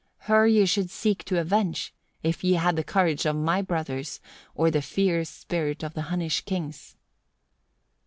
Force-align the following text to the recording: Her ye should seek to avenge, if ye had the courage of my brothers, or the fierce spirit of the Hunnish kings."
Her 0.21 0.47
ye 0.47 0.65
should 0.65 0.89
seek 0.89 1.23
to 1.25 1.39
avenge, 1.39 1.93
if 2.23 2.43
ye 2.43 2.53
had 2.53 2.75
the 2.75 2.83
courage 2.83 3.27
of 3.27 3.35
my 3.35 3.61
brothers, 3.61 4.19
or 4.55 4.71
the 4.71 4.81
fierce 4.81 5.29
spirit 5.29 5.83
of 5.83 5.93
the 5.93 6.01
Hunnish 6.09 6.41
kings." 6.45 6.95